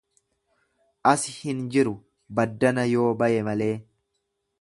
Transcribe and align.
Asi 1.11 1.33
hin 1.41 1.59
jiru 1.75 1.93
baddana 2.39 2.87
yoo 2.93 3.05
baye 3.21 3.45
malee. 3.51 3.73